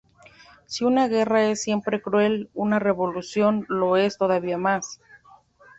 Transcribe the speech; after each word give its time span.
Si 0.65 0.83
una 0.83 1.07
guerra 1.07 1.45
es 1.51 1.61
siempre 1.61 2.01
cruel, 2.01 2.49
una 2.55 2.79
revolución 2.79 3.67
lo 3.69 3.97
es 3.97 4.17
todavía 4.17 4.57
más. 4.57 4.99